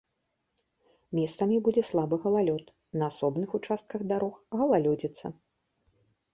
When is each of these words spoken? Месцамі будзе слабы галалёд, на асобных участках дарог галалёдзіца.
Месцамі 1.19 1.57
будзе 1.67 1.83
слабы 1.91 2.15
галалёд, 2.25 2.65
на 3.03 3.11
асобных 3.13 3.49
участках 3.61 4.01
дарог 4.15 4.33
галалёдзіца. 4.59 5.37